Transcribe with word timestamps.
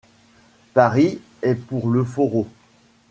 Paris 0.73 1.19
est 1.43 1.53
pour 1.53 1.87
le 1.87 2.03
forró. 2.03 2.47